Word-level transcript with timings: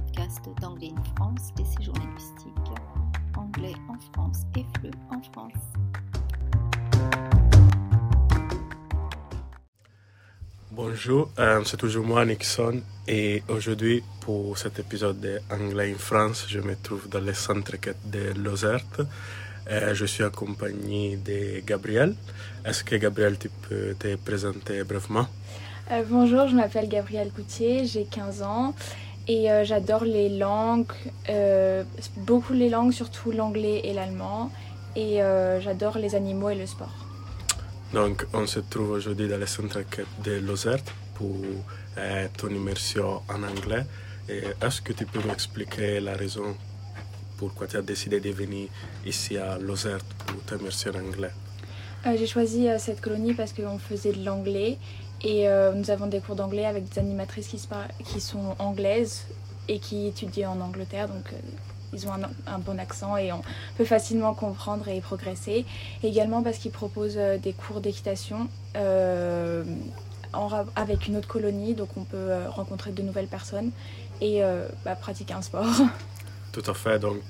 podcast 0.00 0.44
d'Anglais 0.60 0.92
in 0.96 1.02
France, 1.16 1.52
des 1.56 1.64
séjours 1.64 1.94
linguistiques. 1.96 2.70
Anglais 3.36 3.74
en 3.88 3.98
France 4.12 4.42
et 4.56 4.64
FLE 4.78 4.90
en 5.10 5.20
France. 5.22 5.64
Bonjour, 10.70 11.30
euh, 11.38 11.62
c'est 11.64 11.76
toujours 11.76 12.06
moi 12.06 12.24
Nixon 12.24 12.80
et 13.08 13.42
aujourd'hui 13.48 14.04
pour 14.20 14.56
cet 14.56 14.78
épisode 14.78 15.42
d'Anglais 15.50 15.92
in 15.92 15.98
France, 15.98 16.46
je 16.48 16.60
me 16.60 16.76
trouve 16.76 17.08
dans 17.08 17.20
le 17.20 17.34
centre 17.34 17.72
de 18.04 18.40
Lozerte. 18.40 19.00
Euh, 19.68 19.94
je 19.94 20.04
suis 20.04 20.22
accompagné 20.22 21.16
de 21.16 21.60
Gabriel. 21.66 22.14
Est-ce 22.64 22.84
que 22.84 22.94
Gabriel, 22.94 23.36
tu 23.36 23.48
peux 23.48 23.94
te 23.98 24.14
présenter 24.14 24.84
brièvement? 24.84 25.26
Euh, 25.90 26.04
bonjour, 26.08 26.46
je 26.46 26.54
m'appelle 26.54 26.88
Gabrielle 26.88 27.32
Coutier, 27.32 27.86
j'ai 27.86 28.04
15 28.04 28.42
ans 28.42 28.74
et 29.28 29.50
euh, 29.50 29.62
j'adore 29.62 30.04
les 30.04 30.30
langues, 30.30 30.90
euh, 31.28 31.84
beaucoup 32.16 32.54
les 32.54 32.70
langues, 32.70 32.92
surtout 32.92 33.30
l'anglais 33.30 33.82
et 33.84 33.92
l'allemand. 33.92 34.50
Et 34.96 35.22
euh, 35.22 35.60
j'adore 35.60 35.98
les 35.98 36.14
animaux 36.14 36.48
et 36.48 36.54
le 36.54 36.66
sport. 36.66 36.94
Donc, 37.92 38.26
on 38.32 38.46
se 38.46 38.60
trouve 38.60 38.90
aujourd'hui 38.90 39.28
dans 39.28 39.38
le 39.38 39.46
centre 39.46 39.80
de 40.24 40.32
Lozerte 40.40 40.92
pour 41.14 41.36
ton 42.36 42.48
immersion 42.48 43.22
en 43.28 43.42
anglais. 43.42 43.84
Est-ce 44.28 44.80
que 44.80 44.92
tu 44.92 45.04
peux 45.04 45.26
m'expliquer 45.26 46.00
la 46.00 46.14
raison 46.14 46.56
pourquoi 47.38 47.66
tu 47.66 47.76
as 47.76 47.82
décidé 47.82 48.20
de 48.20 48.30
venir 48.30 48.68
ici 49.04 49.36
à 49.36 49.58
Lozerte 49.58 50.06
pour 50.26 50.42
t'immerser 50.44 50.90
en 50.90 50.98
anglais? 51.06 51.30
J'ai 52.04 52.26
choisi 52.26 52.68
cette 52.78 53.00
colonie 53.00 53.34
parce 53.34 53.52
qu'on 53.52 53.78
faisait 53.78 54.12
de 54.12 54.24
l'anglais 54.24 54.78
et 55.22 55.48
euh, 55.48 55.72
nous 55.72 55.90
avons 55.90 56.06
des 56.06 56.20
cours 56.20 56.36
d'anglais 56.36 56.64
avec 56.64 56.88
des 56.88 56.98
animatrices 56.98 57.48
qui, 57.48 58.20
sont 58.20 58.54
anglaises 58.58 59.26
et 59.66 59.78
qui 59.78 60.06
étudient 60.06 60.50
en 60.50 60.60
Angleterre. 60.60 61.08
Donc 61.08 61.32
euh, 61.32 61.36
ils 61.92 62.06
ont 62.06 62.12
un, 62.46 62.58
bon 62.58 62.78
accent 62.78 63.16
et 63.16 63.32
on 63.32 63.42
peut 63.76 63.84
facilement 63.84 64.34
comprendre 64.34 64.86
et 64.88 65.00
progresser. 65.00 65.64
Également 66.02 66.42
parce 66.42 66.58
qu'ils 66.58 66.70
proposent 66.70 67.16
euh, 67.16 67.38
des 67.38 67.52
cours 67.52 67.80
d'équitation 67.80 68.48
avec 70.76 71.08
une 71.08 71.16
autre 71.16 71.28
colonie. 71.28 71.74
Donc 71.74 71.88
on 71.96 72.04
peut 72.04 72.30
rencontrer 72.48 72.92
de 72.92 73.02
nouvelles 73.02 73.26
personnes 73.26 73.72
et 74.20 74.42
bah, 74.84 74.94
pratiquer 74.94 75.34
un 75.34 75.42
sport. 75.42 75.66
Tout 76.52 76.62
à 76.66 76.74
fait. 76.74 76.98
Donc, 76.98 77.22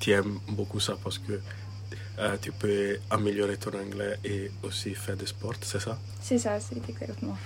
tu 0.00 0.10
aimes 0.10 0.38
beaucoup 0.48 0.80
ça 0.80 0.96
parce 1.02 1.18
que 1.18 1.40
euh, 2.18 2.36
tu 2.40 2.52
peux 2.52 2.98
améliorer 3.10 3.56
ton 3.56 3.70
anglais 3.78 4.16
et 4.24 4.50
aussi 4.62 4.94
faire 4.94 5.16
du 5.16 5.26
sport, 5.26 5.54
c'est 5.60 5.80
ça? 5.80 5.98
C'est 6.20 6.38
ça, 6.38 6.58
c'est 6.60 6.76
exactement. 6.88 7.36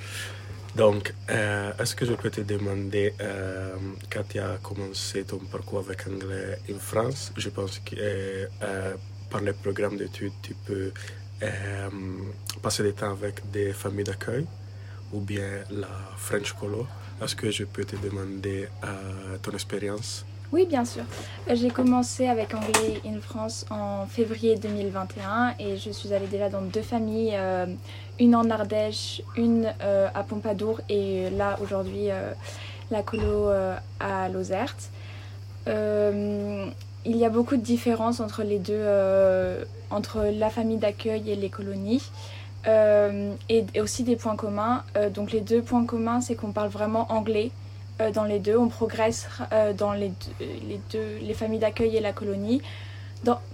Donc, 0.76 1.12
euh, 1.30 1.72
est-ce 1.78 1.96
que 1.96 2.04
je 2.06 2.12
peux 2.12 2.30
te 2.30 2.42
demander, 2.42 3.14
euh, 3.20 3.74
quand 4.10 4.22
tu 4.28 4.38
as 4.38 4.58
commencé 4.62 5.24
ton 5.24 5.38
parcours 5.38 5.80
avec 5.80 6.06
anglais 6.06 6.58
en 6.70 6.78
France, 6.78 7.32
je 7.36 7.48
pense 7.48 7.80
que 7.80 7.96
euh, 7.96 8.94
par 9.30 9.40
le 9.40 9.54
programme 9.54 9.96
d'études, 9.96 10.32
tu 10.42 10.54
peux 10.54 10.92
passer 12.62 12.82
du 12.82 12.92
temps 12.92 13.12
avec 13.12 13.48
des 13.50 13.72
familles 13.72 14.04
d'accueil 14.04 14.44
ou 15.12 15.20
bien 15.20 15.64
la 15.70 15.88
French 16.16 16.52
Colo. 16.52 16.86
Est-ce 17.22 17.34
que 17.34 17.50
je 17.50 17.64
peux 17.64 17.84
te 17.84 17.96
demander 17.96 18.68
ton 19.42 19.52
expérience? 19.52 20.24
Oui, 20.50 20.64
bien 20.64 20.86
sûr. 20.86 21.02
Euh, 21.50 21.54
J'ai 21.54 21.68
commencé 21.68 22.26
avec 22.26 22.54
Anglais 22.54 23.02
in 23.06 23.20
France 23.20 23.66
en 23.68 24.06
février 24.06 24.56
2021 24.56 25.54
et 25.58 25.76
je 25.76 25.90
suis 25.90 26.14
allée 26.14 26.26
déjà 26.26 26.48
dans 26.48 26.62
deux 26.62 26.80
familles, 26.80 27.34
euh, 27.34 27.66
une 28.18 28.34
en 28.34 28.48
Ardèche, 28.48 29.20
une 29.36 29.70
euh, 29.82 30.08
à 30.14 30.22
Pompadour 30.22 30.80
et 30.88 31.28
là 31.30 31.58
aujourd'hui 31.62 32.08
la 32.90 33.02
colo 33.02 33.50
à 34.00 34.28
Lozerte. 34.30 34.90
Il 35.66 37.16
y 37.16 37.24
a 37.24 37.28
beaucoup 37.28 37.56
de 37.56 37.62
différences 37.62 38.20
entre 38.20 38.42
les 38.42 38.58
deux, 38.58 38.86
entre 39.90 40.30
la 40.32 40.48
famille 40.48 40.78
d'accueil 40.78 41.30
et 41.30 41.36
les 41.36 41.50
colonies. 41.50 42.10
Et, 42.66 43.80
aussi 43.80 44.02
des 44.02 44.16
points 44.16 44.36
communs. 44.36 44.82
Donc 45.14 45.32
les 45.32 45.42
deux 45.42 45.60
points 45.60 45.84
communs, 45.84 46.22
c'est 46.22 46.34
qu'on 46.34 46.52
parle 46.52 46.70
vraiment 46.70 47.12
anglais 47.12 47.50
euh, 48.00 48.10
dans 48.12 48.24
les 48.24 48.38
deux. 48.38 48.56
On 48.56 48.68
progresse 48.68 49.28
euh, 49.52 49.72
dans 49.72 49.92
les 49.92 50.12
deux, 50.92 51.18
les, 51.22 51.34
familles 51.34 51.58
d'accueil 51.58 51.96
et 51.96 52.00
la 52.00 52.12
colonie. 52.12 52.62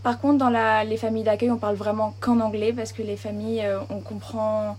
Par 0.03 0.21
contre, 0.21 0.38
dans 0.38 0.50
la- 0.50 0.84
les 0.84 0.97
familles 0.99 1.22
d'accueil, 1.25 1.50
on 1.50 1.56
parle 1.59 1.77
vraiment 1.77 2.15
qu'en 2.21 2.41
anglais 2.41 2.72
parce 2.72 2.93
que 2.93 3.03
les 3.03 3.16
familles, 3.16 3.62
euh, 3.65 3.81
on 3.91 4.00
comprend, 4.00 4.77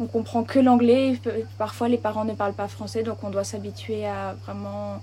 on 0.00 0.06
comprend 0.06 0.44
que 0.44 0.58
l'anglais. 0.60 1.20
Parfois, 1.58 1.88
les 1.88 1.98
parents 1.98 2.24
ne 2.24 2.34
parlent 2.34 2.54
pas 2.54 2.68
français, 2.68 3.02
donc 3.02 3.24
on 3.24 3.30
doit 3.30 3.44
s'habituer 3.44 4.06
à 4.06 4.34
vraiment 4.44 5.00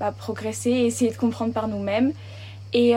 bah, 0.00 0.12
progresser 0.12 0.70
et 0.70 0.86
essayer 0.86 1.10
de 1.10 1.16
comprendre 1.16 1.52
par 1.52 1.68
nous-mêmes. 1.68 2.12
Et, 2.72 2.90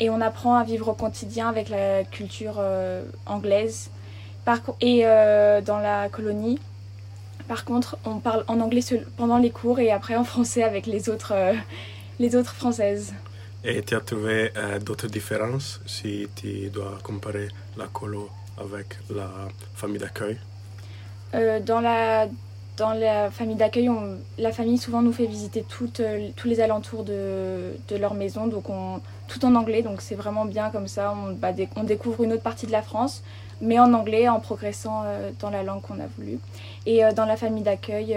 et 0.00 0.10
on 0.10 0.20
apprend 0.20 0.54
à 0.54 0.62
vivre 0.64 0.88
au 0.88 0.94
quotidien 0.94 1.48
avec 1.48 1.68
la 1.68 2.04
culture 2.04 2.60
anglaise. 3.26 3.90
Par, 4.44 4.58
et 4.80 5.02
dans 5.66 5.78
la 5.78 6.08
colonie, 6.08 6.60
par 7.48 7.64
contre, 7.64 7.96
on 8.04 8.18
parle 8.18 8.44
en 8.48 8.60
anglais 8.60 8.82
pendant 9.16 9.38
les 9.38 9.50
cours 9.50 9.78
et 9.80 9.90
après 9.90 10.16
en 10.16 10.24
français 10.24 10.62
avec 10.62 10.86
les 10.86 11.08
autres, 11.08 11.32
euh, 11.34 11.54
les 12.18 12.36
autres 12.36 12.54
françaises. 12.54 13.12
Et 13.64 13.82
tu 13.82 13.94
as 13.94 14.00
trouvé 14.00 14.52
euh, 14.56 14.78
d'autres 14.78 15.08
différences 15.08 15.80
si 15.86 16.28
tu 16.36 16.70
dois 16.70 16.98
comparer 17.02 17.48
la 17.76 17.86
colo 17.86 18.30
avec 18.58 18.98
la 19.14 19.30
famille 19.74 19.98
d'accueil? 19.98 20.38
Euh, 21.34 21.60
dans, 21.60 21.80
la, 21.80 22.26
dans 22.80 22.94
la 22.94 23.30
famille 23.30 23.56
d'accueil, 23.56 23.90
la 24.38 24.52
famille 24.52 24.78
souvent 24.78 25.02
nous 25.02 25.12
fait 25.12 25.26
visiter 25.26 25.64
euh, 26.00 26.28
tous 26.34 26.48
les 26.48 26.60
alentours 26.60 27.04
de, 27.04 27.72
leur 27.98 28.14
maison, 28.14 28.46
donc 28.46 28.70
on, 28.70 29.00
tout 29.28 29.44
en 29.44 29.54
anglais, 29.54 29.82
donc 29.82 30.00
c'est 30.00 30.14
vraiment 30.14 30.46
bien 30.46 30.70
comme 30.70 30.88
ça. 30.88 31.14
On, 31.14 31.32
bah, 31.32 31.52
on 31.76 31.84
découvre 31.84 32.24
une 32.24 32.32
autre 32.32 32.42
partie 32.42 32.66
de 32.66 32.72
la 32.72 32.80
France, 32.80 33.22
mais 33.60 33.78
en 33.78 33.92
anglais, 33.92 34.30
en 34.30 34.40
progressant 34.40 35.02
euh, 35.04 35.30
dans 35.40 35.50
la 35.50 35.62
langue 35.62 35.82
qu'on 35.82 36.00
a 36.00 36.06
voulu. 36.16 36.38
Et 36.86 37.04
euh, 37.04 37.12
dans 37.12 37.26
la 37.26 37.36
famille 37.36 37.62
d'accueil, 37.62 38.16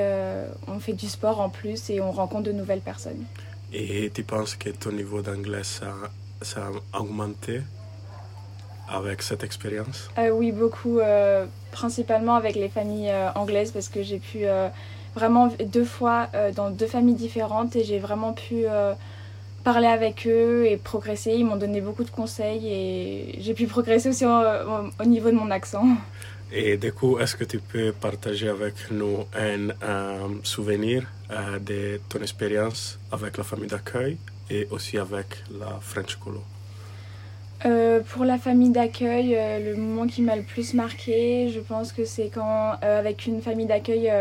on 0.70 0.80
fait 0.80 0.94
du 0.94 1.10
sport 1.10 1.42
en 1.42 1.50
plus 1.50 1.90
et 1.90 2.00
on 2.00 2.12
rencontre 2.12 2.44
de 2.44 2.54
nouvelles 2.54 2.86
personnes. 2.92 3.26
Et 3.74 4.12
tu 4.14 4.24
penses 4.24 4.56
que 4.56 4.70
ton 4.70 4.94
niveau 4.94 5.22
d'anglais 5.22 5.64
ça 5.64 5.94
a 6.56 7.00
augmenté? 7.00 7.62
Avec 8.88 9.22
cette 9.22 9.44
expérience? 9.44 10.10
Euh, 10.18 10.30
oui, 10.30 10.52
beaucoup, 10.52 11.00
euh, 11.00 11.46
principalement 11.72 12.36
avec 12.36 12.56
les 12.56 12.70
familles 12.70 13.10
euh, 13.10 13.32
anglaises 13.36 13.72
parce 13.72 13.90
que 13.90 14.04
j'ai 14.04 14.20
pu 14.20 14.46
vraiment 15.16 15.48
deux 15.66 15.86
fois 15.86 16.30
dans 16.56 16.70
deux 16.72 16.88
familles 16.88 17.16
différentes 17.16 17.76
et 17.76 17.84
j'ai 17.84 18.00
vraiment 18.00 18.34
pu 18.34 18.66
parler 19.64 19.88
avec 19.88 20.28
eux 20.28 20.66
et 20.66 20.78
progresser. 20.78 21.34
Ils 21.34 21.46
m'ont 21.46 21.56
donné 21.56 21.82
beaucoup 21.82 22.04
de 22.04 22.10
conseils 22.12 22.68
et 22.68 23.36
j'ai 23.42 23.54
pu 23.54 23.68
progresser 23.68 24.10
aussi 24.10 24.26
au, 24.26 24.30
au- 24.32 24.90
au 25.00 25.06
niveau 25.06 25.30
de 25.32 25.36
mon 25.36 25.52
accent. 25.52 25.86
Et 26.50 26.78
du 26.78 26.94
coup, 26.94 27.18
est-ce 27.20 27.36
que 27.36 27.44
tu 27.46 27.60
peux 27.60 27.94
partager 27.94 28.48
avec 28.50 28.76
nous 28.92 29.28
un 29.34 29.70
euh, 29.82 30.40
souvenir 30.44 31.14
de 31.60 31.98
ton 32.10 32.20
expérience 32.22 33.00
avec 33.12 33.38
la 33.38 33.44
famille 33.44 33.68
d'accueil 33.70 34.20
et 34.50 34.68
aussi 34.70 34.98
avec 34.98 35.44
la 35.50 35.80
French 35.82 36.16
Colo? 36.18 36.48
Euh, 37.66 38.02
pour 38.10 38.26
la 38.26 38.38
famille 38.38 38.72
d'accueil, 38.72 39.36
euh, 39.38 39.60
le 39.60 39.76
moment 39.78 40.06
qui 40.06 40.22
m'a 40.22 40.36
le 40.36 40.42
plus 40.44 40.74
marqué, 40.74 41.50
je 41.50 41.62
pense 41.62 41.94
que 41.94 42.04
c'est 42.04 42.28
quand, 42.28 42.74
euh, 42.84 43.00
avec 43.00 43.26
une 43.26 43.42
famille 43.42 43.66
d'accueil 43.68 44.12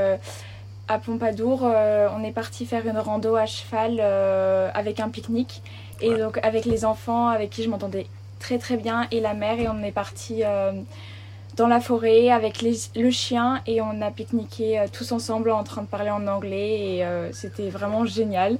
à 0.88 0.98
Pompadour, 0.98 1.62
on 1.62 2.22
est 2.24 2.32
parti 2.32 2.66
faire 2.66 2.86
une 2.86 2.98
rando 2.98 3.34
à 3.36 3.46
cheval 3.46 4.00
avec 4.74 5.00
un 5.00 5.08
pique-nique. 5.08 5.62
Et 6.00 6.10
Ouais. 6.10 6.18
donc 6.18 6.38
avec 6.42 6.64
les 6.64 6.84
enfants 6.84 7.28
avec 7.28 7.50
qui 7.50 7.62
je 7.62 7.68
m'entendais 7.68 8.06
très 8.40 8.58
très 8.58 8.76
bien 8.76 9.06
et 9.10 9.20
la 9.20 9.34
mère. 9.34 9.58
Et 9.58 9.68
on 9.68 9.82
est 9.82 9.92
parti 9.92 10.42
dans 11.56 11.66
la 11.68 11.80
forêt 11.80 12.30
avec 12.30 12.60
les- 12.62 12.90
le 12.96 13.10
chien 13.10 13.60
et 13.66 13.80
on 13.80 14.02
a 14.02 14.10
pique-niqué 14.10 14.84
tous 14.92 15.12
ensemble 15.12 15.50
en 15.50 15.64
train 15.64 15.82
de 15.82 15.86
parler 15.86 16.10
en 16.10 16.26
anglais. 16.26 16.96
Et 16.98 17.04
c'était 17.32 17.70
vraiment 17.70 18.04
génial. 18.04 18.58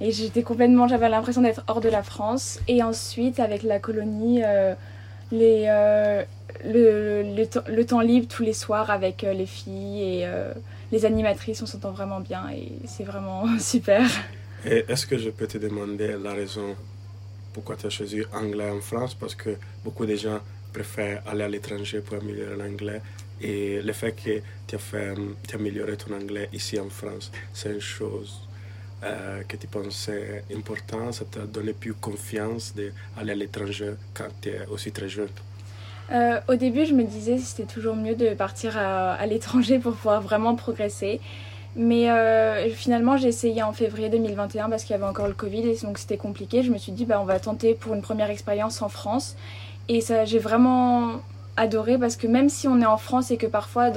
Et 0.00 0.12
j'étais 0.12 0.42
complètement, 0.42 0.88
j'avais 0.88 1.08
l'impression 1.08 1.42
d'être 1.42 1.62
hors 1.68 1.80
de 1.80 1.88
la 1.88 2.02
France. 2.02 2.58
Et 2.68 2.82
ensuite, 2.82 3.38
avec 3.38 3.62
la 3.62 3.78
colonie, 3.78 4.42
euh, 4.42 4.74
les, 5.30 5.66
euh, 5.68 6.22
le, 6.64 7.22
le, 7.22 7.72
le 7.74 7.86
temps 7.86 8.00
libre 8.00 8.26
tous 8.28 8.42
les 8.42 8.52
soirs 8.52 8.90
avec 8.90 9.24
euh, 9.24 9.32
les 9.32 9.46
filles 9.46 10.02
et 10.02 10.26
euh, 10.26 10.52
les 10.92 11.04
animatrices, 11.04 11.62
on 11.62 11.66
s'entend 11.66 11.92
vraiment 11.92 12.20
bien 12.20 12.48
et 12.50 12.72
c'est 12.86 13.04
vraiment 13.04 13.46
super. 13.58 14.08
Et 14.64 14.84
est-ce 14.88 15.06
que 15.06 15.16
je 15.18 15.30
peux 15.30 15.46
te 15.46 15.58
demander 15.58 16.16
la 16.22 16.32
raison 16.32 16.76
pourquoi 17.52 17.76
tu 17.76 17.86
as 17.86 17.90
choisi 17.90 18.22
anglais 18.32 18.70
en 18.70 18.80
France? 18.80 19.14
Parce 19.14 19.34
que 19.34 19.56
beaucoup 19.84 20.06
de 20.06 20.16
gens 20.16 20.40
préfèrent 20.72 21.22
aller 21.26 21.44
à 21.44 21.48
l'étranger 21.48 22.00
pour 22.00 22.16
améliorer 22.16 22.56
l'anglais. 22.56 23.00
Et 23.40 23.80
le 23.80 23.92
fait 23.92 24.12
que 24.12 24.40
tu 24.66 24.76
as, 24.76 24.78
as 24.78 25.54
amélioré 25.54 25.96
ton 25.96 26.14
anglais 26.14 26.48
ici 26.52 26.78
en 26.78 26.90
France, 26.90 27.32
c'est 27.54 27.72
une 27.72 27.80
chose 27.80 28.42
euh, 29.02 29.42
que 29.48 29.56
tu 29.56 29.66
pensais 29.66 30.44
importante. 30.54 31.14
Ça 31.14 31.24
t'a 31.24 31.40
donné 31.40 31.72
plus 31.72 31.94
confiance 31.94 32.74
d'aller 32.74 33.32
à 33.32 33.34
l'étranger 33.34 33.92
quand 34.14 34.28
tu 34.40 34.50
es 34.50 34.66
aussi 34.70 34.92
très 34.92 35.08
jeune? 35.08 35.28
Euh, 36.12 36.40
au 36.48 36.56
début, 36.56 36.86
je 36.86 36.92
me 36.92 37.04
disais 37.04 37.36
que 37.36 37.42
c'était 37.42 37.72
toujours 37.72 37.96
mieux 37.96 38.14
de 38.14 38.34
partir 38.34 38.76
à, 38.76 39.24
l'étranger 39.26 39.78
pour 39.78 39.94
pouvoir 39.94 40.20
vraiment 40.20 40.54
progresser. 40.54 41.20
Mais 41.76 42.10
euh, 42.10 42.68
finalement, 42.70 43.16
j'ai 43.16 43.28
essayé 43.28 43.62
en 43.62 43.72
février 43.72 44.08
2021 44.08 44.68
parce 44.68 44.82
qu'il 44.82 44.92
y 44.92 44.98
avait 44.98 45.06
encore 45.08 45.28
le 45.28 45.34
Covid 45.34 45.68
et 45.68 45.76
donc 45.82 45.98
c'était 45.98 46.16
compliqué. 46.16 46.62
Je 46.62 46.72
me 46.72 46.78
suis 46.78 46.92
dit, 46.92 47.04
bah, 47.04 47.20
on 47.20 47.24
va 47.24 47.38
tenter 47.38 47.74
pour 47.74 47.94
une 47.94 48.02
première 48.02 48.28
expérience 48.28 48.82
en 48.82 48.88
France. 48.88 49.36
Et 49.88 50.00
ça, 50.00 50.24
j'ai 50.24 50.40
vraiment 50.40 51.20
adoré 51.60 51.98
parce 51.98 52.16
que 52.16 52.26
même 52.26 52.48
si 52.48 52.66
on 52.66 52.80
est 52.80 52.86
en 52.86 52.96
France 52.96 53.30
et 53.30 53.36
que 53.36 53.46
parfois 53.46 53.90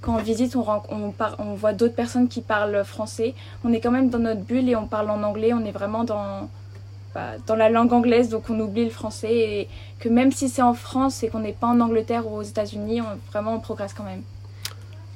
quand 0.00 0.14
on 0.14 0.18
visite 0.18 0.54
on, 0.56 1.54
voit 1.54 1.72
d'autres 1.72 1.94
personnes 1.94 2.28
qui 2.28 2.40
parlent 2.40 2.84
français, 2.84 3.34
on 3.64 3.72
est 3.72 3.80
quand 3.80 3.90
même 3.90 4.08
dans 4.08 4.20
notre 4.20 4.40
bulle 4.40 4.68
et 4.68 4.76
on 4.76 4.86
parle 4.86 5.10
en 5.10 5.22
anglais, 5.22 5.52
on 5.52 5.64
est 5.64 5.72
vraiment 5.72 6.04
dans, 6.04 6.48
bah, 7.14 7.32
dans 7.46 7.56
la 7.56 7.68
langue 7.68 7.92
anglaise 7.92 8.28
donc 8.28 8.48
on 8.48 8.58
oublie 8.60 8.84
le 8.84 8.90
français 8.90 9.34
et 9.34 9.68
que 9.98 10.08
même 10.08 10.30
si 10.30 10.48
c'est 10.48 10.62
en 10.62 10.74
France 10.74 11.22
et 11.24 11.28
qu'on 11.28 11.40
n'est 11.40 11.52
pas 11.52 11.66
en 11.66 11.80
Angleterre 11.80 12.26
ou 12.28 12.36
aux 12.36 12.42
États-Unis, 12.42 13.00
on, 13.02 13.18
vraiment 13.32 13.54
on 13.54 13.60
progresse 13.60 13.92
quand 13.92 14.04
même. 14.04 14.22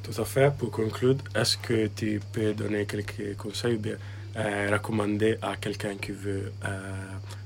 Tout 0.03 0.21
à 0.21 0.25
fait. 0.25 0.53
Pour 0.53 0.73
conclure, 0.73 1.15
est-ce 1.37 1.57
que 1.57 1.87
tu 1.87 2.21
peux 2.33 2.53
donner 2.53 2.87
quelques 2.87 3.37
conseils 3.37 3.77
ou 3.77 3.79
bien 3.79 3.95
euh, 4.37 4.69
recommander 4.73 5.39
à 5.41 5.55
quelqu'un 5.55 5.95
qui 5.95 6.11
veut 6.11 6.53
euh, 6.65 6.79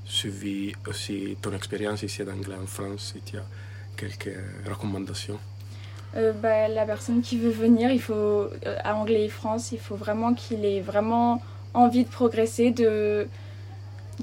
suivre 0.07 0.79
aussi 0.89 1.37
ton 1.43 1.53
expérience 1.53 2.03
ici 2.03 2.25
d'anglais 2.25 2.57
en 2.63 2.67
France 2.67 3.15
quelques 3.97 4.37
recommandations? 4.69 5.39
Euh, 6.17 6.33
bah, 6.33 6.69
La 6.69 6.85
personne 6.87 7.21
qui 7.21 7.39
veut 7.39 7.51
venir, 7.51 7.91
il 7.91 8.01
faut, 8.01 8.15
euh, 8.15 8.49
à 8.85 8.95
Anglais 8.97 9.25
et 9.25 9.29
France, 9.29 9.73
il 9.73 9.79
faut 9.79 9.97
vraiment 9.97 10.35
qu'il 10.35 10.65
ait 10.65 10.81
vraiment 10.81 11.43
envie 11.75 12.05
de 12.05 12.09
progresser, 12.09 12.71
de, 12.71 13.29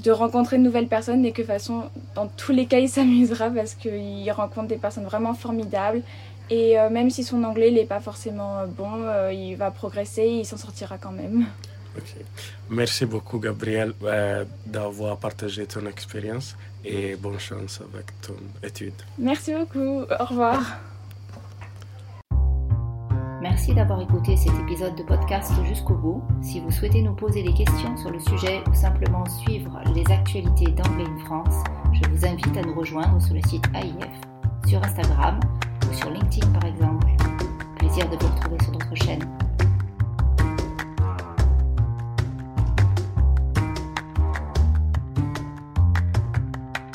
de 0.03 0.11
rencontrer 0.11 0.57
de 0.57 0.63
nouvelles 0.63 0.87
personnes 0.87 1.25
et 1.25 1.31
que 1.31 1.41
de 1.41 1.47
façon, 1.47 1.83
dans 2.15 2.27
tous 2.27 2.51
les 2.51 2.65
cas, 2.65 2.79
il 2.79 2.89
s'amusera 2.97 3.49
parce 3.49 3.75
qu'il 3.75 4.31
rencontre 4.31 4.67
des 4.67 4.77
personnes 4.77 5.05
vraiment 5.05 5.33
formidables. 5.33 6.01
Et 6.49 6.79
euh, 6.79 6.89
même 6.89 7.09
si 7.09 7.23
son 7.23 7.43
anglais 7.43 7.71
n'est 7.71 7.85
pas 7.85 7.99
forcément 7.99 8.67
bon, 8.67 9.05
il 9.31 9.55
va 9.55 9.71
progresser 9.71 10.23
et 10.23 10.39
il 10.39 10.45
s'en 10.45 10.57
sortira 10.57 10.97
quand 10.97 11.11
même. 11.11 11.45
Merci 12.69 13.05
beaucoup, 13.05 13.39
Gabriel, 13.39 13.93
euh, 14.03 14.45
d'avoir 14.65 15.17
partagé 15.17 15.65
ton 15.65 15.85
expérience 15.85 16.55
et 16.83 17.15
bonne 17.15 17.39
chance 17.39 17.81
avec 17.93 18.07
ton 18.21 18.35
étude. 18.65 18.93
Merci 19.17 19.53
beaucoup. 19.53 20.01
Au 20.01 20.25
revoir. 20.25 20.61
Merci 23.43 23.73
d'avoir 23.73 23.99
écouté 23.99 24.37
cet 24.37 24.53
épisode 24.61 24.95
de 24.95 25.03
podcast 25.03 25.51
jusqu'au 25.67 25.95
bout. 25.95 26.23
Si 26.41 26.61
vous 26.61 26.71
souhaitez 26.71 27.01
nous 27.01 27.13
poser 27.13 27.43
des 27.43 27.53
questions 27.53 27.97
sur 27.97 28.09
le 28.09 28.19
sujet 28.19 28.63
ou 28.71 28.73
simplement 28.73 29.25
suivre 29.25 29.81
les 29.93 30.09
actualités 30.09 30.71
d'Anglais 30.71 31.03
in 31.05 31.25
France, 31.25 31.61
je 31.91 32.09
vous 32.09 32.25
invite 32.25 32.55
à 32.55 32.61
nous 32.61 32.73
rejoindre 32.73 33.21
sur 33.21 33.33
le 33.33 33.41
site 33.41 33.65
AIF, 33.75 34.21
sur 34.65 34.81
Instagram 34.81 35.41
ou 35.89 35.93
sur 35.93 36.09
LinkedIn 36.09 36.47
par 36.53 36.63
exemple. 36.63 37.07
Plaisir 37.77 38.09
de 38.09 38.15
vous 38.15 38.33
retrouver 38.33 38.63
sur 38.63 38.71
notre 38.71 38.95
chaîne. 38.95 39.42